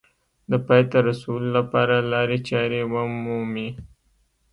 [0.51, 3.69] د پای ته رسولو لپاره لارې چارې ومومي